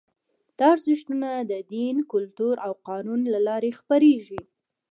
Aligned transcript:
دا 0.57 0.65
ارزښتونه 0.75 1.29
د 1.51 1.53
دین، 1.73 1.95
کلتور 2.13 2.55
او 2.65 2.71
قانون 2.87 3.21
له 3.33 3.39
لارې 3.47 3.71
خپرېږي. 3.79 4.41